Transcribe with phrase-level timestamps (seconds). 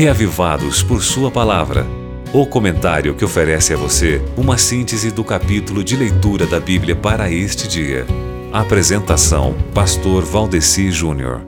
[0.00, 1.86] Reavivados por Sua Palavra.
[2.32, 7.30] O comentário que oferece a você uma síntese do capítulo de leitura da Bíblia para
[7.30, 8.06] este dia.
[8.50, 11.42] Apresentação: Pastor Valdeci Júnior.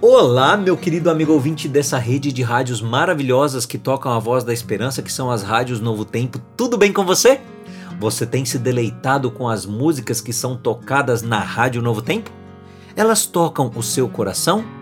[0.00, 4.52] Olá, meu querido amigo ouvinte dessa rede de rádios maravilhosas que tocam a voz da
[4.52, 6.40] esperança, que são as rádios Novo Tempo.
[6.56, 7.40] Tudo bem com você?
[8.00, 12.28] Você tem se deleitado com as músicas que são tocadas na Rádio Novo Tempo?
[12.96, 14.77] Elas tocam o seu coração?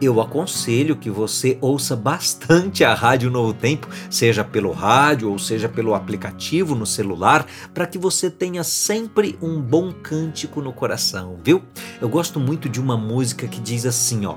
[0.00, 5.68] Eu aconselho que você ouça bastante a Rádio Novo Tempo, seja pelo rádio ou seja
[5.68, 11.62] pelo aplicativo no celular, para que você tenha sempre um bom cântico no coração, viu?
[12.00, 14.36] Eu gosto muito de uma música que diz assim, ó: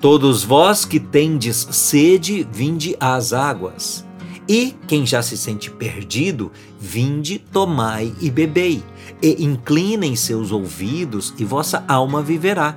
[0.00, 4.04] Todos vós que tendes sede, vinde às águas.
[4.48, 8.82] E quem já se sente perdido, vinde, tomai e bebei,
[9.22, 12.76] e inclinem seus ouvidos, e vossa alma viverá.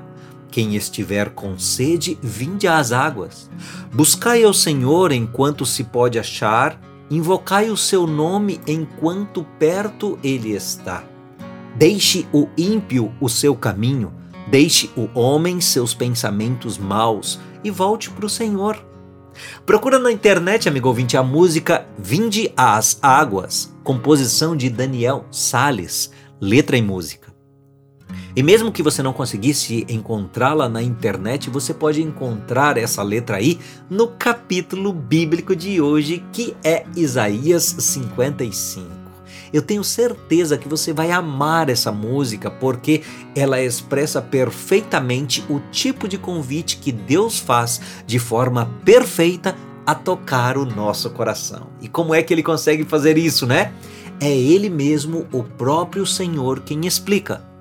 [0.53, 3.49] Quem estiver com sede, vinde às águas.
[3.91, 11.03] Buscai ao Senhor enquanto se pode achar, invocai o seu nome enquanto perto ele está.
[11.75, 14.13] Deixe o ímpio o seu caminho,
[14.47, 18.93] deixe o homem seus pensamentos maus e volte para o Senhor
[19.65, 26.77] Procura na internet, amigo ouvinte, a música Vinde às Águas, composição de Daniel Sales, letra
[26.77, 27.32] e música.
[28.35, 33.59] E mesmo que você não conseguisse encontrá-la na internet, você pode encontrar essa letra aí
[33.89, 39.03] no capítulo bíblico de hoje, que é Isaías 55.
[39.53, 43.03] Eu tenho certeza que você vai amar essa música porque
[43.35, 50.57] ela expressa perfeitamente o tipo de convite que Deus faz de forma perfeita a tocar
[50.57, 51.67] o nosso coração.
[51.79, 53.71] E como é que ele consegue fazer isso, né?
[54.19, 57.52] É ele mesmo, o próprio Senhor, quem explica.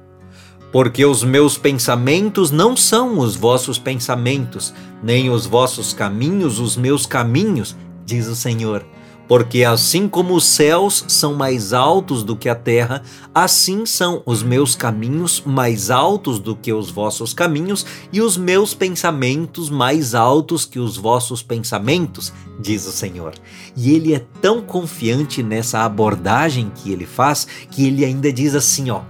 [0.73, 7.05] Porque os meus pensamentos não são os vossos pensamentos, nem os vossos caminhos os meus
[7.05, 8.83] caminhos, diz o Senhor.
[9.29, 13.03] Porque assim como os céus são mais altos do que a terra,
[13.35, 18.75] assim são os meus caminhos mais altos do que os vossos caminhos, e os meus
[18.75, 23.35] pensamentos mais altos que os vossos pensamentos, diz o Senhor.
[23.77, 28.91] E ele é tão confiante nessa abordagem que ele faz, que ele ainda diz assim,
[28.91, 29.03] ó: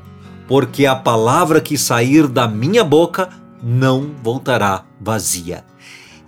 [0.53, 3.31] Porque a palavra que sair da minha boca
[3.63, 5.65] não voltará vazia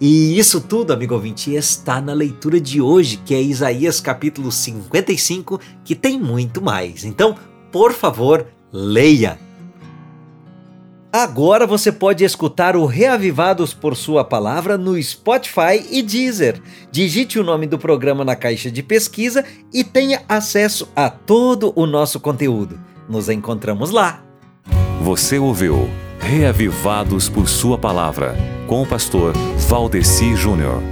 [0.01, 5.61] e isso tudo, amigo ouvinte, está na leitura de hoje, que é Isaías capítulo 55,
[5.85, 7.05] que tem muito mais.
[7.05, 7.37] Então,
[7.71, 9.39] por favor, leia.
[11.13, 16.61] Agora você pode escutar o Reavivados por Sua Palavra no Spotify e Deezer.
[16.91, 21.87] Digite o nome do programa na caixa de pesquisa e tenha acesso a todo o
[21.87, 22.94] nosso conteúdo.
[23.09, 24.23] Nos encontramos lá.
[25.03, 25.89] Você ouviu
[26.19, 28.35] Reavivados por Sua Palavra,
[28.67, 29.35] com o pastor
[29.69, 30.83] Valdeci Júnior.